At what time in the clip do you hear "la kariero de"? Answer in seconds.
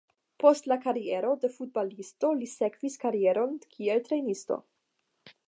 0.69-1.51